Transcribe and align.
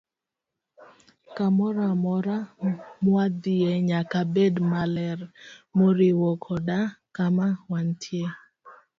Kamoro 1.35 1.79
amora 1.93 2.37
mwadhiye 3.03 3.71
nyaka 3.89 4.19
bed 4.33 4.55
maler, 4.71 5.19
moriwo 5.77 6.29
koda 6.43 6.79
kama 7.15 7.47
wantie. 7.71 8.27